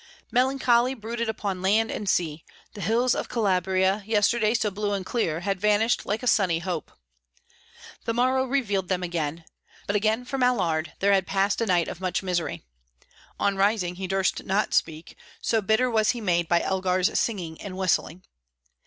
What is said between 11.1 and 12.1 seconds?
had passed a night of